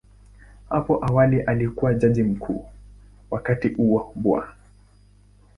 [0.69, 2.65] Hapo awali alikuwa Jaji Mkuu,
[3.31, 4.39] wakati huo Bw.